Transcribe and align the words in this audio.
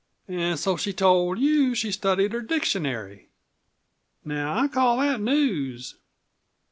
An' 0.27 0.57
so 0.57 0.77
she 0.77 0.93
told 0.93 1.37
you 1.37 1.75
she'd 1.75 1.91
studied 1.91 2.31
her 2.33 2.41
dictionary! 2.41 3.29
Now, 4.25 4.55
I'd 4.57 4.71
call 4.71 4.97
that 4.97 5.21
news. 5.21 5.93